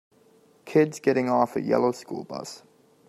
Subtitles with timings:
[0.65, 2.63] Kids getting off a yellow school bus.